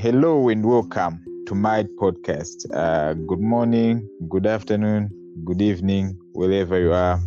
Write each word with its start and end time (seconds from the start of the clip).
hello 0.00 0.48
and 0.48 0.64
welcome 0.64 1.20
to 1.46 1.54
my 1.54 1.82
podcast. 2.00 2.64
Uh, 2.72 3.12
good 3.12 3.38
morning, 3.38 4.08
good 4.30 4.46
afternoon, 4.46 5.10
good 5.44 5.60
evening, 5.60 6.18
wherever 6.32 6.80
you 6.80 6.90
are, 6.90 7.18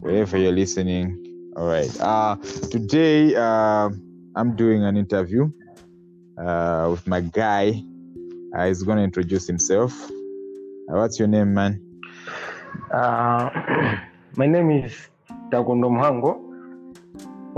wherever 0.00 0.38
you're 0.38 0.56
listening. 0.56 1.12
All 1.58 1.66
right. 1.66 1.92
Uh, 2.00 2.36
today 2.70 3.34
uh, 3.36 3.90
I'm 4.34 4.56
doing 4.56 4.82
an 4.82 4.96
interview 4.96 5.50
uh, 6.40 6.88
with 6.90 7.06
my 7.06 7.20
guy. 7.20 7.84
Uh, 8.56 8.66
he's 8.66 8.82
going 8.82 8.96
to 8.96 9.04
introduce 9.04 9.46
himself. 9.46 9.92
Uh, 10.10 10.96
what's 10.96 11.18
your 11.18 11.28
name, 11.28 11.52
man? 11.52 11.84
Uh, 12.90 13.50
my 14.36 14.46
name 14.46 14.70
is 14.70 15.10
Tagondo 15.52 15.92
Mhango. 15.92 16.32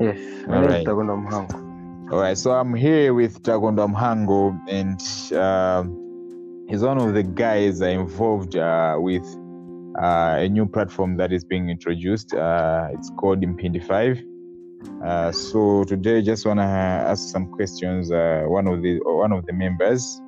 Yes, 0.03 0.19
my 0.49 0.57
All 0.57 0.63
name 0.63 0.71
right. 0.71 0.81
is 0.81 0.85
Tagondo 0.85 1.15
Mhango. 1.15 1.70
All 2.11 2.19
right, 2.19 2.37
so 2.37 2.51
I'm 2.51 2.75
here 2.75 3.15
with 3.15 3.41
Tagondo 3.45 3.87
Mhango, 3.87 4.59
and 4.69 5.01
um 5.33 6.65
he's 6.69 6.83
one 6.83 6.99
of 6.99 7.15
the 7.15 7.23
guys 7.23 7.81
uh, 7.81 7.85
involved 7.85 8.57
uh, 8.57 8.97
with 8.99 9.25
uh, 9.97 10.39
a 10.41 10.49
new 10.49 10.67
platform 10.67 11.17
that 11.19 11.31
is 11.33 11.45
being 11.45 11.71
introduced. 11.71 12.35
Uh, 12.35 12.89
it's 12.91 13.11
called 13.11 13.43
Impindi 13.43 13.81
Five. 13.87 14.21
Uh, 15.05 15.31
so 15.31 15.85
today, 15.85 16.19
I 16.19 16.23
just 16.23 16.45
wanna 16.45 16.65
ask 16.65 17.29
some 17.29 17.47
questions. 17.47 18.11
Uh, 18.11 18.43
one 18.49 18.67
of 18.67 18.83
the 18.83 18.99
one 19.05 19.31
of 19.31 19.47
the 19.47 19.53
members, 19.53 20.21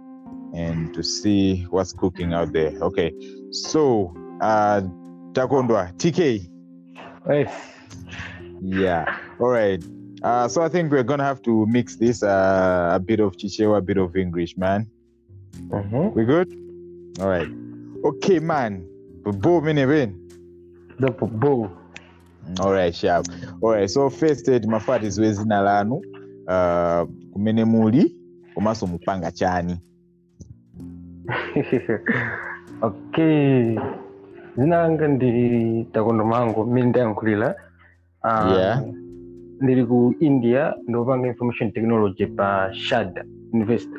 and 0.55 0.95
to 0.95 1.03
see 1.03 1.67
what's 1.71 1.93
cooking 1.93 2.33
out 2.33 2.53
there. 2.53 2.71
Okay, 2.81 3.13
so 3.51 4.15
uh, 4.41 4.83
TK. 5.33 6.49
Yes. 7.29 7.53
Yeah. 8.61 9.19
All 9.41 9.49
right. 9.49 9.83
Uh, 10.23 10.47
so 10.49 10.63
I 10.63 10.69
think 10.69 10.93
we're 10.93 11.03
gonna 11.03 11.25
have 11.25 11.43
to 11.43 11.67
mix 11.67 11.97
this 11.97 12.23
uh, 12.23 12.93
a 12.95 13.01
bit 13.01 13.19
of 13.21 13.37
Chichewa, 13.37 13.79
a 13.79 13.81
bit 13.81 13.97
of 13.97 14.17
English, 14.17 14.57
man. 14.57 14.87
Mm-hmm. 15.69 16.13
We 16.19 16.25
good? 16.25 16.49
All 17.21 17.29
right. 17.29 17.49
Okay, 18.05 18.39
man. 18.39 18.87
Bo 19.25 19.61
mini 19.61 19.85
win. 19.85 20.19
The 21.01 21.11
Bo. 21.11 21.71
All 22.61 22.73
right, 22.73 22.95
sharp. 22.95 23.27
All 23.61 23.71
right. 23.71 23.91
So 23.91 24.11
first, 24.11 24.49
eh, 24.49 24.61
mafati 24.67 25.11
ziwe 25.11 25.33
zina 25.33 25.61
lanu 25.61 25.95
uh, 26.49 27.07
kumene 27.33 27.65
muli 27.65 28.17
komanso 28.55 28.87
mupanga 28.87 29.31
chani. 29.33 29.81
okay. 32.83 33.79
Zina 34.57 34.77
langa 34.77 35.09
ndi 35.09 35.87
mimi 36.67 36.83
ndayankhulira. 36.83 37.55
Uh, 38.25 38.53
Yeah. 38.53 38.83
Ndili 39.63 39.87
ku 39.87 40.15
India 40.21 40.75
ndopanga 40.89 41.29
information 41.29 41.73
technology 41.73 42.27
pa 42.27 42.69
Shada 42.75 43.25
University. 43.53 43.99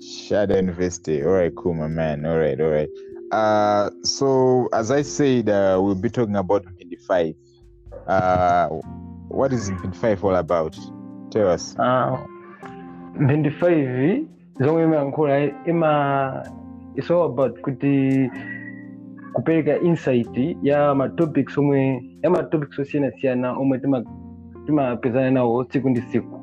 Shada 0.00 0.58
University. 0.58 1.22
All 1.22 1.32
right, 1.32 1.54
cool, 1.54 1.74
my 1.74 1.88
man. 1.88 2.26
All 2.26 2.38
right, 2.38 2.60
all 2.60 2.70
right. 2.70 2.90
Uh, 3.32 3.90
so 4.02 4.68
as 4.72 4.90
I 4.90 5.02
said, 5.02 5.48
uh, 5.48 5.78
we'll 5.80 5.94
be 5.94 6.10
talking 6.10 6.36
about 6.36 6.64
mpindi 6.66 6.96
5 6.96 7.34
Uh, 8.06 8.80
what 9.28 9.52
is 9.52 9.70
mpindi 9.70 9.96
5 9.96 10.24
all 10.24 10.36
about? 10.36 10.76
Tell 11.30 11.48
us. 11.54 11.76
Uh, 11.78 12.18
25 13.18 14.24
zomwe 14.60 14.82
imayankhula 14.84 15.50
ima 15.66 16.42
it's 16.96 17.10
all 17.10 17.22
about 17.24 17.60
kuti 17.60 18.30
kupereka 19.32 19.78
insight 19.80 20.56
ya 20.62 20.94
matopics 20.94 21.58
omwe 21.58 22.02
ya 22.22 22.30
matopics 22.30 22.78
osiyanasiyana 22.78 23.52
omwe 23.52 23.78
tunapezana 24.66 25.30
nao 25.30 25.64
siku 25.64 25.88
ndi 25.88 26.02
siku. 26.02 26.40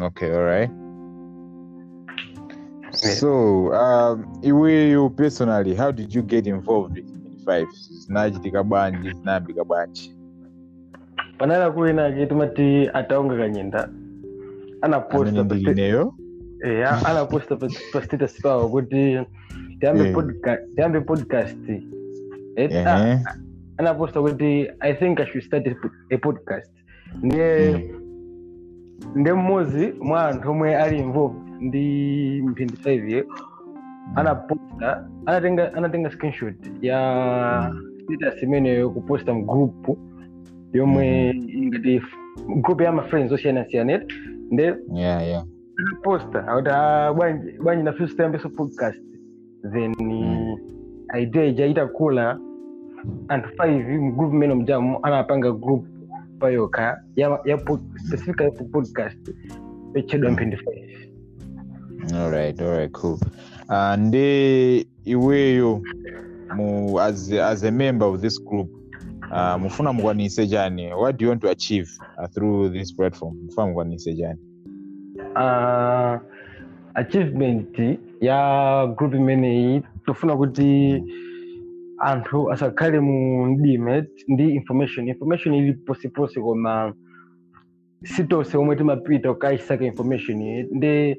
Okay 0.00 0.36
alright 0.36 0.70
yeah. 3.04 3.16
so 3.16 3.64
um, 3.66 4.24
iwe 4.42 4.90
you 4.90 5.10
personally 5.10 5.74
how 5.74 5.92
did 5.92 6.14
you 6.14 6.22
get 6.22 6.46
involved 6.46 6.98
in 6.98 7.06
fives? 7.44 8.06
Zinachitika 8.06 8.62
bwanji 8.62 9.12
zinayambika 9.12 9.64
bwanji 9.64 10.16
panala 11.38 11.70
kulina 11.70 12.06
akitumati 12.06 12.90
ataonga 12.92 13.36
kanyenda 13.36 13.88
anaposta 14.82 15.56
ineyo 15.56 16.14
eh, 16.64 17.06
anaposta 17.06 17.56
pa 17.92 18.02
status 18.02 18.42
pawo 18.42 18.68
kuti 18.68 19.18
tiyambe 19.80 20.08
eh. 20.98 21.04
podcast 21.04 21.68
yeah. 22.56 23.10
Eh, 23.10 23.20
anaposta 23.76 24.20
kuti 24.20 24.70
i 24.80 24.94
think 24.94 25.20
i 25.20 25.26
should 25.26 25.44
start 25.44 25.66
a 26.10 26.18
podcast 26.18 26.70
ndiye 27.22 27.70
Mm. 27.70 29.20
ndi 29.20 29.32
mmodzi 29.32 29.94
mwa 30.02 30.28
anthu 30.28 30.50
omwe 30.50 30.76
ali 30.76 30.98
involved 30.98 31.40
ndi 31.60 32.42
mphindi 32.42 32.74
5 32.74 33.08
ye 33.12 33.24
anaposta 34.16 35.08
anatenga 35.26 35.74
anatenga 35.74 36.10
screenshot 36.10 36.54
ya 36.82 37.72
status 38.04 38.42
imeneyo 38.42 38.90
kuposta 38.90 39.34
mgrupu 39.34 39.98
yomwe 40.72 41.30
ingati 41.30 42.02
group 42.62 42.80
ya 42.80 42.92
mafriends 42.92 43.32
osiyanasiyana 43.32 44.00
ndi 44.50 44.62
Yeah, 44.94 45.28
yeah. 45.28 45.44
posta 46.02 46.48
akuti 46.48 46.70
"Ah, 46.70 47.12
bwanji 47.16 47.52
bwanji 47.62 48.14
tayambeso 48.16 48.48
podcast 48.48 49.02
then 49.72 49.94
Mm. 50.00 50.56
idea 51.20 51.44
ija 51.44 51.66
itakula 51.66 52.38
anthu 53.28 53.48
5 53.56 53.98
mgroup 53.98 54.32
mmene 54.32 54.54
mjamu 54.54 54.98
anapanga 55.02 55.52
group 55.52 55.86
payoka 56.40 57.02
ya, 57.16 57.38
ya 57.44 57.56
podcast 58.72 59.18
yotchedwa 59.94 60.30
mpindi 60.30 60.56
mphindi 60.56 60.96
5 60.96 61.00
All 62.14 62.30
right, 62.30 62.92
cool. 62.92 63.18
Uh, 63.68 63.94
ndi 63.98 64.86
iweyo 65.04 65.82
mu 66.56 67.00
as 67.00 67.32
as 67.32 67.64
a 67.64 67.70
member 67.70 68.08
of 68.08 68.20
this 68.20 68.44
group 68.44 68.68
uh, 69.32 69.56
mufuna 69.60 69.92
mukwanise 69.92 70.46
chani 70.46 70.92
what 70.94 71.16
do 71.18 71.24
you 71.24 71.28
want 71.30 71.42
to 71.42 71.50
achieve 71.50 71.88
uh, 72.18 72.26
through 72.26 72.72
this 72.72 72.94
platform? 72.96 73.36
Mufuna 73.44 73.66
mukwanise 73.66 74.14
chani 74.14 74.40
uh, 75.36 76.20
achievement 76.94 77.98
ya 78.20 78.86
group 78.96 79.14
imeneyi 79.14 79.82
tofuna 80.06 80.36
kuti 80.36 81.02
anthu 82.00 82.50
asakhale 82.52 83.00
mu 83.00 83.46
mdime 83.46 84.04
ndi 84.28 84.50
information. 84.54 85.08
Information 85.08 85.54
ili 85.54 85.72
posiposi 85.72 86.40
koma 86.40 86.92
sitonse 88.04 88.58
omwe 88.58 88.76
timapita 88.76 89.32
kukayisaka 89.32 89.84
information. 89.84 90.38
Ndi 90.72 91.10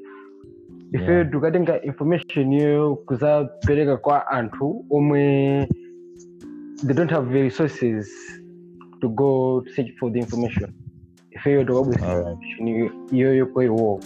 ife 0.94 1.12
Yeah. 1.12 1.32
tukatenga 1.32 1.82
information 1.82 2.54
iyo 2.54 2.96
kuzapereka 2.96 3.98
kwa 3.98 4.28
anthu 4.28 4.86
omwe 4.90 5.68
they 6.86 6.94
don't 6.96 7.12
have 7.12 7.32
the 7.34 7.42
resources 7.44 8.10
to 9.02 9.10
go 9.10 9.62
to 9.62 9.70
search 9.74 9.92
for 10.00 10.12
the 10.12 10.20
information. 10.20 10.70
Ifeyo 11.32 11.64
tokabwesa 11.64 12.08
Alright. 12.08 12.40
iyoyo 13.12 13.46
kwa 13.46 13.66
iwowo 13.66 14.00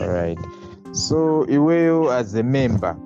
all 0.00 0.08
right. 0.08 0.38
So 0.92 1.46
iweyo 1.48 2.10
as 2.12 2.34
a 2.34 2.42
member 2.42 2.96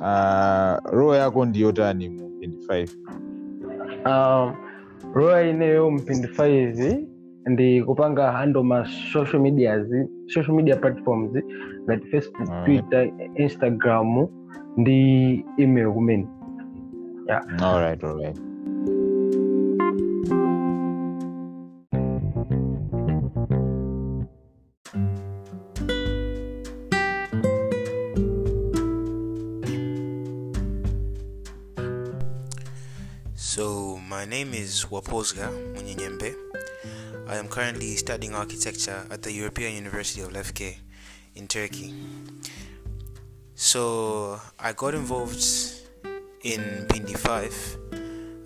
uh, 0.00 0.90
roho 0.92 1.14
yako 1.14 1.44
ndiyo 1.44 1.72
tani 1.72 2.08
mu 2.08 2.28
25 2.40 2.88
um, 4.06 4.52
roya 5.14 5.42
ineyo 5.50 5.90
mpindi 5.90 6.28
5 6.28 7.04
ndi 7.46 7.82
kupanga 7.82 8.32
hando 8.32 8.62
ma 8.62 8.86
social 9.12 9.42
medias 9.42 9.86
social 10.26 10.56
media 10.56 10.76
platforms 10.76 11.30
like 11.88 12.06
facebook 12.10 12.48
Alright. 12.50 12.64
twitter 12.64 13.10
instagram 13.34 14.26
ndi 14.76 15.44
email 15.58 15.92
kumene 15.92 16.26
all 17.62 17.80
right 17.80 18.04
all 18.04 18.16
right 18.20 18.40
So, 33.58 33.98
my 34.08 34.24
name 34.24 34.54
is 34.54 34.84
Wapozga 34.84 35.50
Munyenyembe. 35.74 36.32
I 37.26 37.34
am 37.34 37.48
currently 37.48 37.96
studying 37.96 38.32
architecture 38.32 39.04
at 39.10 39.22
the 39.22 39.32
European 39.32 39.74
University 39.74 40.20
of 40.20 40.30
Lefke 40.30 40.76
in 41.34 41.48
Turkey. 41.48 41.92
So, 43.56 44.40
I 44.60 44.74
got 44.74 44.94
involved 44.94 45.42
in 46.44 46.86
Pindi 46.88 47.14
5. 47.14 47.76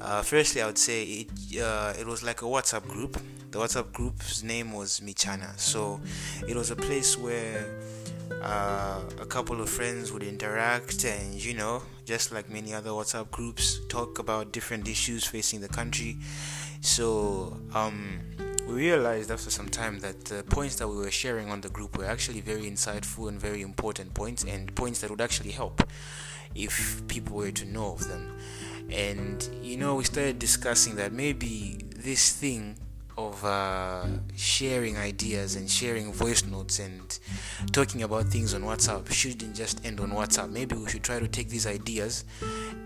Uh, 0.01 0.23
firstly, 0.23 0.63
I 0.63 0.67
would 0.67 0.79
say 0.79 1.03
it, 1.05 1.61
uh, 1.61 1.93
it 2.01 2.07
was 2.07 2.23
like 2.23 2.41
a 2.41 2.47
WhatsApp 2.47 2.89
group. 2.89 3.21
The 3.53 3.59
WhatsApp 3.59 3.93
group's 3.93 4.43
name 4.43 4.73
was 4.73 5.01
Michana. 5.01 5.59
So, 5.59 6.01
it 6.49 6.57
was 6.57 6.71
a 6.71 6.77
place 6.77 7.19
where 7.19 7.79
uh, 8.43 9.01
a 9.21 9.27
couple 9.27 9.61
of 9.61 9.69
friends 9.69 10.11
would 10.11 10.23
interact 10.23 11.05
and 11.05 11.35
you 11.35 11.53
know 11.55 11.83
just 12.07 12.33
like 12.33 12.49
many 12.49 12.73
other 12.73 12.91
whatsapp 12.91 13.31
groups 13.31 13.79
talk 13.89 14.19
about 14.19 14.53
different 14.53 14.89
issues 14.89 15.25
facing 15.25 15.61
the 15.61 15.69
country 15.69 16.17
so 16.81 17.57
um 17.75 18.21
we 18.67 18.75
realized 18.75 19.31
after 19.31 19.51
some 19.51 19.69
time 19.69 19.99
that 20.01 20.25
the 20.25 20.43
points 20.45 20.77
that 20.77 20.89
we 20.89 20.97
were 20.97 21.11
sharing 21.11 21.51
on 21.51 21.61
the 21.61 21.69
group 21.69 21.99
were 21.99 22.07
actually 22.07 22.41
very 22.41 22.63
insightful 22.63 23.29
and 23.29 23.39
very 23.39 23.61
important 23.61 24.15
points 24.15 24.45
and 24.45 24.75
points 24.75 25.01
that 25.01 25.11
would 25.11 25.21
actually 25.21 25.51
help 25.51 25.83
if 26.55 27.07
people 27.09 27.37
were 27.37 27.51
to 27.51 27.65
know 27.65 27.93
of 27.93 28.09
them. 28.09 28.37
And 28.91 29.49
you 29.63 29.77
know, 29.77 29.97
we 29.97 30.05
started 30.05 30.39
discussing 30.39 30.97
that 30.97 31.13
maybe 31.13 31.81
this 31.97 32.33
thing 32.33 32.77
of 33.17 33.45
uh, 33.45 34.05
sharing 34.37 34.97
ideas 34.97 35.57
and 35.57 35.71
sharing 35.71 36.13
voice 36.13 36.45
notes 36.45 36.79
and 36.79 37.19
talking 37.73 38.03
about 38.03 38.27
things 38.27 38.55
on 38.55 38.63
WhatsApp 38.63 39.11
shouldn't 39.11 39.55
just 39.55 39.85
end 39.85 40.01
on 40.01 40.11
WhatsApp. 40.11 40.51
Maybe 40.51 40.77
we 40.77 40.89
should 40.89 41.03
try 41.03 41.19
to 41.19 41.29
take 41.29 41.49
these 41.49 41.67
ideas 41.67 42.25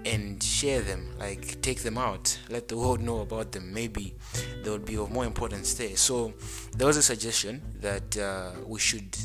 and 0.05 0.43
share 0.43 0.81
them, 0.81 1.11
like 1.19 1.61
take 1.63 1.81
them 1.81 1.99
out, 1.99 2.39
let 2.49 2.69
the 2.69 2.77
world 2.77 3.01
know 3.01 3.21
about 3.21 3.53
them. 3.53 3.73
Maybe 3.73 4.15
they 4.63 4.71
would 4.71 4.85
be 4.85 4.97
of 4.97 5.11
more 5.11 5.25
importance 5.25 5.75
there. 5.75 5.97
So 5.97 6.33
there 6.77 6.87
was 6.87 6.97
a 6.97 7.03
suggestion 7.03 7.63
that 7.81 8.17
uh, 8.17 8.53
we 8.67 8.79
should 8.79 9.17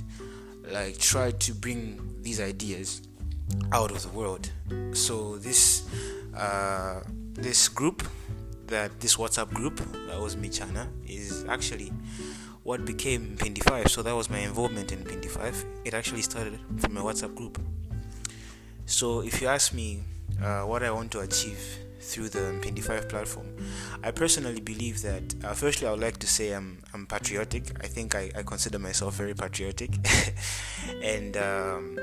like 0.71 0.97
try 0.97 1.31
to 1.31 1.53
bring 1.53 2.15
these 2.21 2.39
ideas 2.39 3.01
out 3.71 3.91
of 3.91 4.01
the 4.03 4.09
world. 4.09 4.49
So 4.93 5.37
this 5.37 5.83
uh, 6.35 7.01
this 7.33 7.67
group 7.67 8.03
that 8.71 8.99
this 8.99 9.15
WhatsApp 9.17 9.53
group 9.53 9.77
that 10.07 10.19
was 10.19 10.35
Michana 10.35 10.87
is 11.05 11.45
actually 11.47 11.93
what 12.63 12.85
became 12.85 13.35
Pindi 13.37 13.61
5. 13.61 13.87
So 13.89 14.01
that 14.01 14.15
was 14.15 14.29
my 14.29 14.39
involvement 14.39 14.91
in 14.91 15.03
Pindi 15.03 15.27
5. 15.27 15.65
It 15.85 15.93
actually 15.93 16.21
started 16.21 16.59
from 16.77 16.97
a 16.97 17.01
WhatsApp 17.01 17.35
group. 17.35 17.59
So 18.85 19.21
if 19.21 19.41
you 19.41 19.47
ask 19.47 19.73
me 19.73 20.03
uh, 20.41 20.61
what 20.63 20.83
I 20.83 20.91
want 20.91 21.11
to 21.11 21.19
achieve 21.19 21.59
through 21.99 22.29
the 22.29 22.57
Pindi 22.61 22.81
5 22.81 23.09
platform, 23.09 23.47
I 24.03 24.11
personally 24.11 24.61
believe 24.61 25.01
that 25.01 25.35
uh, 25.43 25.53
firstly 25.53 25.87
I 25.87 25.91
would 25.91 26.01
like 26.01 26.17
to 26.17 26.27
say 26.27 26.51
I'm 26.53 26.81
I'm 26.93 27.05
patriotic. 27.05 27.83
I 27.83 27.87
think 27.87 28.15
I, 28.15 28.31
I 28.35 28.43
consider 28.43 28.79
myself 28.79 29.15
very 29.15 29.33
patriotic, 29.33 29.91
and 31.03 31.37
um, 31.37 31.97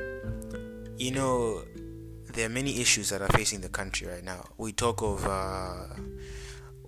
you 0.96 1.10
know 1.10 1.62
there 2.32 2.46
are 2.46 2.50
many 2.50 2.80
issues 2.80 3.08
that 3.10 3.20
are 3.20 3.28
facing 3.28 3.60
the 3.60 3.68
country 3.68 4.06
right 4.06 4.24
now. 4.24 4.44
We 4.56 4.72
talk 4.72 5.02
of 5.02 5.26
uh, 5.26 5.86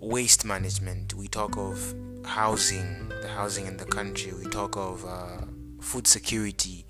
waste 0.01 0.45
management, 0.45 1.15
we 1.15 1.29
talk 1.29 1.57
of 1.57 1.95
housing, 2.25 3.09
the 3.23 3.29
housing 3.29 3.67
in 3.67 3.77
the 3.77 3.85
country, 3.85 4.33
we 4.33 4.45
talk 4.51 4.77
of 4.77 5.05
uh, 5.05 5.45
food 5.81 6.07
security, 6.07 6.87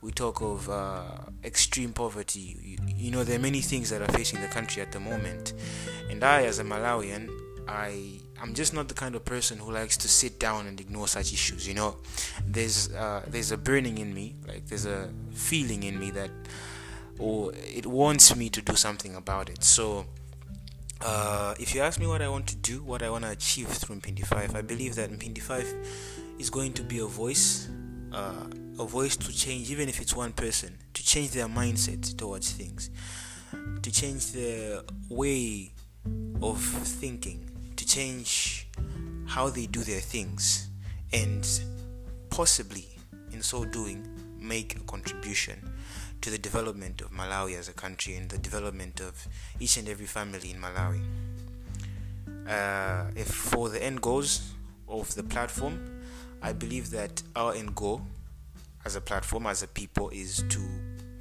we 0.00 0.12
talk 0.12 0.40
of 0.40 0.68
uh, 0.68 1.02
extreme 1.44 1.92
poverty. 1.92 2.56
You, 2.62 2.78
you, 2.96 3.10
know, 3.10 3.24
there 3.24 3.36
are 3.36 3.42
many 3.42 3.60
things 3.60 3.90
that 3.90 4.02
are 4.02 4.12
facing 4.12 4.40
the 4.40 4.48
country 4.48 4.82
at 4.82 4.92
the 4.92 5.00
moment. 5.00 5.54
And 6.10 6.22
I, 6.22 6.44
as 6.44 6.58
a 6.58 6.64
Malawian, 6.64 7.30
I 7.66 8.20
I'm 8.40 8.54
just 8.54 8.72
not 8.72 8.88
the 8.88 8.94
kind 8.94 9.14
of 9.14 9.24
person 9.24 9.58
who 9.58 9.72
likes 9.72 9.96
to 9.98 10.08
sit 10.08 10.38
down 10.38 10.66
and 10.66 10.80
ignore 10.80 11.08
such 11.08 11.32
issues. 11.32 11.66
You 11.66 11.74
know, 11.74 11.96
there's 12.46 12.92
uh, 12.92 13.24
there's 13.26 13.52
a 13.52 13.58
burning 13.58 13.98
in 13.98 14.14
me, 14.14 14.36
like 14.46 14.66
there's 14.66 14.86
a 14.86 15.10
feeling 15.32 15.82
in 15.82 15.98
me 15.98 16.10
that, 16.12 16.30
or 17.18 17.52
it 17.54 17.86
wants 17.86 18.34
me 18.34 18.48
to 18.50 18.62
do 18.62 18.74
something 18.74 19.14
about 19.16 19.50
it. 19.50 19.64
So 19.64 20.06
uh, 21.00 21.54
if 21.60 21.74
you 21.74 21.80
ask 21.80 22.00
me 22.00 22.06
what 22.06 22.22
I 22.22 22.28
want 22.28 22.46
to 22.48 22.56
do, 22.56 22.82
what 22.82 23.02
I 23.02 23.10
want 23.10 23.24
to 23.24 23.30
achieve 23.30 23.68
through 23.68 23.96
Mphindi 23.96 24.26
5, 24.26 24.56
I 24.56 24.62
believe 24.62 24.96
that 24.96 25.10
Mphindi 25.10 25.40
5 25.40 25.74
is 26.38 26.50
going 26.50 26.72
to 26.74 26.82
be 26.82 26.98
a 26.98 27.06
voice, 27.06 27.68
uh, 28.12 28.46
a 28.78 28.84
voice 28.84 29.16
to 29.16 29.32
change, 29.32 29.70
even 29.70 29.88
if 29.88 30.00
it's 30.00 30.14
one 30.14 30.32
person, 30.32 30.76
to 30.94 31.04
change 31.04 31.30
their 31.30 31.46
mindset 31.46 32.16
towards 32.16 32.50
things, 32.50 32.90
to 33.82 33.92
change 33.92 34.32
their 34.32 34.80
way 35.08 35.72
of 36.42 36.60
thinking, 36.60 37.48
to 37.76 37.86
change 37.86 38.68
how 39.26 39.48
they 39.48 39.66
do 39.66 39.80
their 39.80 40.00
things, 40.00 40.68
and 41.12 41.48
possibly 42.30 42.88
in 43.32 43.42
so 43.42 43.64
doing, 43.64 44.06
make 44.40 44.76
a 44.76 44.80
contribution 44.80 45.67
to 46.20 46.30
the 46.30 46.38
development 46.38 47.00
of 47.00 47.10
Malawi 47.10 47.58
as 47.58 47.68
a 47.68 47.72
country 47.72 48.16
and 48.16 48.28
the 48.28 48.38
development 48.38 49.00
of 49.00 49.26
each 49.60 49.76
and 49.76 49.88
every 49.88 50.06
family 50.06 50.50
in 50.50 50.60
Malawi. 50.60 51.00
Uh, 52.48 53.10
if 53.14 53.28
for 53.28 53.68
the 53.68 53.82
end 53.82 54.00
goals 54.00 54.52
of 54.88 55.14
the 55.14 55.22
platform, 55.22 56.02
I 56.42 56.52
believe 56.52 56.90
that 56.90 57.22
our 57.36 57.54
end 57.54 57.74
goal 57.74 58.02
as 58.84 58.96
a 58.96 59.00
platform, 59.00 59.46
as 59.46 59.62
a 59.62 59.68
people, 59.68 60.08
is 60.10 60.44
to 60.48 60.60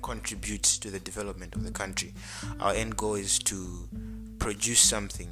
contribute 0.01 0.63
to 0.63 0.89
the 0.89 0.99
development 0.99 1.55
of 1.55 1.63
the 1.63 1.71
country. 1.71 2.13
Our 2.59 2.73
end 2.73 2.95
goal 2.95 3.15
is 3.15 3.39
to 3.39 3.89
produce 4.39 4.79
something 4.79 5.29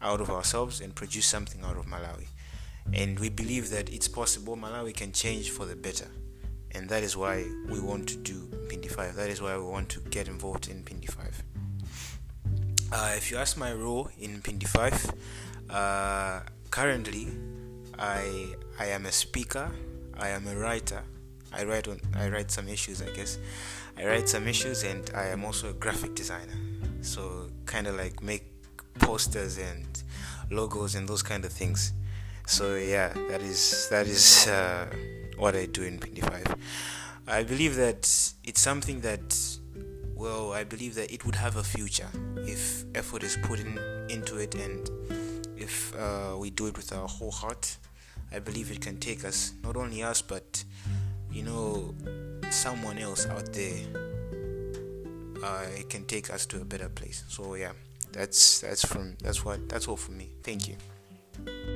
out 0.00 0.20
of 0.20 0.30
ourselves 0.30 0.80
and 0.80 0.94
produce 0.94 1.26
something 1.26 1.62
out 1.62 1.76
of 1.76 1.86
Malawi. 1.86 2.28
And 2.94 3.18
we 3.18 3.28
believe 3.28 3.70
that 3.70 3.92
it's 3.92 4.08
possible 4.08 4.56
Malawi 4.56 4.94
can 4.94 5.12
change 5.12 5.50
for 5.50 5.66
the 5.66 5.76
better 5.76 6.08
and 6.72 6.88
that 6.88 7.02
is 7.02 7.16
why 7.16 7.44
we 7.68 7.80
want 7.80 8.08
to 8.08 8.16
do 8.16 8.48
Pindi 8.68 8.88
5. 8.88 9.14
That 9.16 9.30
is 9.30 9.40
why 9.40 9.56
we 9.56 9.64
want 9.64 9.88
to 9.90 10.00
get 10.00 10.28
involved 10.28 10.68
in 10.68 10.82
Pindi 10.82 11.06
5. 11.06 11.42
Uh, 12.92 13.14
if 13.16 13.30
you 13.30 13.36
ask 13.36 13.56
my 13.56 13.72
role 13.72 14.08
in 14.18 14.40
Pindi 14.42 14.66
5, 14.66 15.12
uh, 15.70 16.40
currently 16.70 17.28
I 17.98 18.54
I 18.78 18.86
am 18.86 19.06
a 19.06 19.12
speaker, 19.12 19.70
I 20.18 20.28
am 20.28 20.46
a 20.46 20.54
writer. 20.54 21.02
I 21.52 21.64
write 21.64 21.88
on 21.88 22.00
I 22.14 22.28
write 22.28 22.50
some 22.50 22.68
issues, 22.68 23.02
I 23.02 23.10
guess. 23.10 23.38
I 23.98 24.06
write 24.06 24.28
some 24.28 24.46
issues, 24.46 24.84
and 24.84 25.10
I 25.14 25.28
am 25.28 25.44
also 25.44 25.70
a 25.70 25.72
graphic 25.72 26.14
designer. 26.14 26.58
So 27.00 27.48
kind 27.64 27.86
of 27.86 27.96
like 27.96 28.22
make 28.22 28.44
posters 28.98 29.58
and 29.58 29.86
logos 30.50 30.94
and 30.94 31.08
those 31.08 31.22
kind 31.22 31.44
of 31.44 31.52
things. 31.52 31.92
So 32.46 32.76
yeah, 32.76 33.12
that 33.30 33.40
is 33.42 33.88
that 33.90 34.06
is. 34.06 34.46
Uh, 34.48 34.86
what 35.36 35.54
I 35.54 35.66
do 35.66 35.82
in 35.82 35.98
Pindi 35.98 36.20
5. 36.20 36.56
I 37.28 37.42
believe 37.42 37.76
that 37.76 38.04
it's 38.44 38.60
something 38.60 39.00
that, 39.00 39.36
well, 40.14 40.52
I 40.52 40.64
believe 40.64 40.94
that 40.94 41.12
it 41.12 41.24
would 41.26 41.34
have 41.34 41.56
a 41.56 41.62
future 41.62 42.08
if 42.38 42.84
effort 42.94 43.22
is 43.22 43.36
put 43.42 43.60
in, 43.60 43.78
into 44.08 44.38
it 44.38 44.54
and 44.54 44.88
if 45.56 45.94
uh, 45.96 46.36
we 46.38 46.50
do 46.50 46.66
it 46.66 46.76
with 46.76 46.92
our 46.92 47.08
whole 47.08 47.30
heart. 47.30 47.76
I 48.32 48.38
believe 48.38 48.70
it 48.70 48.80
can 48.80 48.98
take 48.98 49.24
us, 49.24 49.54
not 49.62 49.76
only 49.76 50.02
us, 50.02 50.22
but 50.22 50.64
you 51.30 51.42
know, 51.42 51.94
someone 52.50 52.98
else 52.98 53.26
out 53.26 53.52
there. 53.52 53.76
Uh, 55.42 55.66
it 55.78 55.90
can 55.90 56.04
take 56.06 56.30
us 56.30 56.46
to 56.46 56.60
a 56.60 56.64
better 56.64 56.88
place. 56.88 57.24
So 57.28 57.54
yeah, 57.54 57.72
that's 58.12 58.60
that's 58.60 58.84
from 58.84 59.16
that's 59.22 59.44
what 59.44 59.68
that's 59.68 59.86
all 59.86 59.96
for 59.96 60.12
me. 60.12 60.30
Thank 60.42 60.68
you. 60.68 61.75